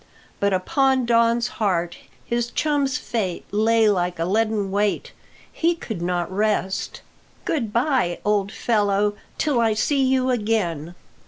But 0.39 0.51
upon 0.51 1.05
Don's 1.05 1.47
heart 1.61 1.97
his 2.25 2.49
chum's 2.49 2.97
fate 2.97 3.45
lay 3.51 3.87
like 3.87 4.17
a 4.17 4.25
leaden 4.25 4.71
weight. 4.71 5.11
He 5.53 5.75
could 5.75 6.01
not 6.01 6.35
rest. 6.35 7.01
"Good 7.45 7.71
bye, 7.71 8.17
old 8.25 8.51
fellow, 8.51 9.13
till 9.37 9.59
I 9.59 9.75
see 9.75 10.01
you 10.03 10.31
again." 10.31 10.95